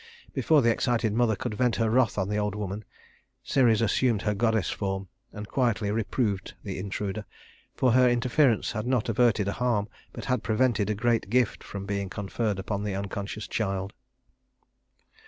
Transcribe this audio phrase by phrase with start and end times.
[0.33, 2.83] Before the excited mother could vent her wrath on the old woman,
[3.43, 7.23] Ceres assumed her goddess form and quietly reproved the intruder;
[7.75, 11.85] for her interference had not averted a harm, but had prevented a great gift from
[11.85, 13.93] being conferred upon the unconscious child.